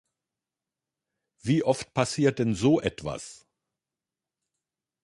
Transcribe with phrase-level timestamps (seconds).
[1.43, 3.45] Wie oft passiert denn so etwas?